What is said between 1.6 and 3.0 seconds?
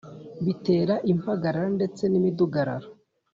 ndetse n’imidugararo.